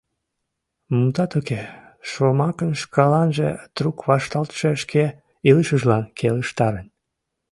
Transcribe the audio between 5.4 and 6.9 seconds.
илышыжлан келыштарен.